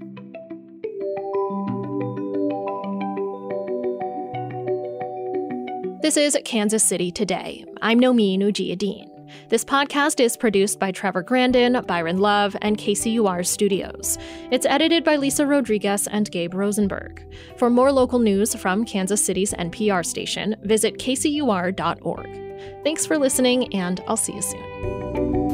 This 6.07 6.17
is 6.17 6.39
Kansas 6.45 6.85
City 6.85 7.11
Today. 7.11 7.65
I'm 7.83 7.99
Nomin 7.99 8.39
Ujiyediin. 8.39 9.49
This 9.49 9.65
podcast 9.65 10.21
is 10.21 10.37
produced 10.37 10.79
by 10.79 10.93
Trevor 10.93 11.23
Grandin, 11.23 11.83
Byron 11.85 12.19
Love, 12.19 12.57
and 12.63 12.79
KCUR 12.79 13.45
Studios. 13.45 14.17
It's 14.53 14.67
edited 14.67 15.03
by 15.03 15.17
Lisa 15.17 15.45
Rodriguez 15.45 16.07
and 16.07 16.31
Gabe 16.31 16.55
Rosenberg. 16.55 17.27
For 17.57 17.71
more 17.71 17.91
local 17.91 18.21
news 18.21 18.55
from 18.55 18.85
Kansas 18.85 19.25
City's 19.25 19.53
NPR 19.55 20.07
station, 20.07 20.55
visit 20.63 20.99
kcur.org. 20.99 22.85
Thanks 22.85 23.05
for 23.05 23.19
listening, 23.19 23.75
and 23.75 24.01
I'll 24.07 24.17
see 24.17 24.35
you 24.35 24.43
soon. 24.43 25.46